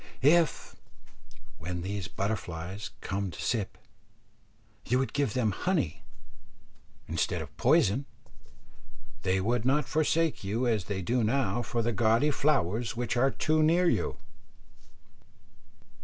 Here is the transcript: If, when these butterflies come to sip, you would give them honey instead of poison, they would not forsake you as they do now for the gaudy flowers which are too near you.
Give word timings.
If, 0.23 0.75
when 1.59 1.83
these 1.83 2.07
butterflies 2.07 2.89
come 3.01 3.29
to 3.29 3.39
sip, 3.39 3.77
you 4.83 4.97
would 4.97 5.13
give 5.13 5.35
them 5.35 5.51
honey 5.51 6.01
instead 7.07 7.39
of 7.39 7.55
poison, 7.55 8.05
they 9.21 9.39
would 9.39 9.63
not 9.63 9.85
forsake 9.85 10.43
you 10.43 10.65
as 10.65 10.85
they 10.85 11.03
do 11.03 11.23
now 11.23 11.61
for 11.61 11.83
the 11.83 11.93
gaudy 11.93 12.31
flowers 12.31 12.95
which 12.97 13.15
are 13.15 13.29
too 13.29 13.61
near 13.61 13.87
you. 13.87 14.17